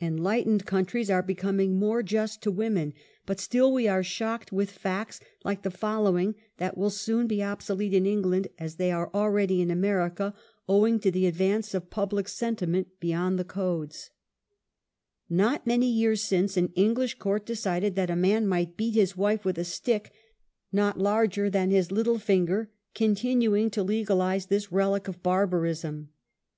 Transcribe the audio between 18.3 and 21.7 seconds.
might beat his wife with a stick not larger than